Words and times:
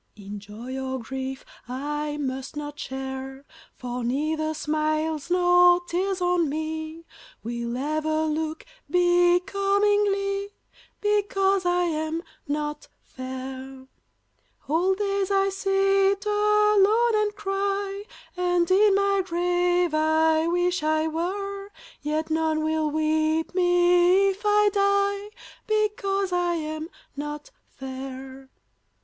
In 0.15 0.39
joy 0.39 0.79
or 0.83 0.97
grief 0.99 1.45
I 1.67 2.17
must 2.17 2.55
not 2.55 2.79
share, 2.79 3.45
For 3.75 4.03
neither 4.03 4.55
smiles 4.55 5.29
nor 5.29 5.79
tears 5.85 6.19
on 6.19 6.49
me 6.49 7.05
Will 7.43 7.77
ever 7.77 8.25
look 8.25 8.65
becomingly, 8.89 10.55
Because 11.01 11.67
I 11.67 11.83
am 11.83 12.23
not 12.47 12.87
fair; 13.03 13.85
Whole 14.61 14.95
days 14.95 15.29
I 15.29 15.49
sit 15.49 16.25
alone 16.25 17.15
and 17.21 17.35
cry, 17.35 18.05
And 18.35 18.71
in 18.71 18.95
my 18.95 19.21
grave 19.23 19.93
I 19.93 20.47
wish 20.47 20.81
I 20.81 21.07
were 21.09 21.69
Yet 22.01 22.31
none 22.31 22.63
will 22.63 22.89
weep 22.89 23.53
me 23.53 24.29
if 24.29 24.41
I 24.45 24.69
die, 24.73 25.37
Because 25.67 26.31
I 26.33 26.55
am 26.55 26.89
not 27.15 27.51
fair. 27.67 28.49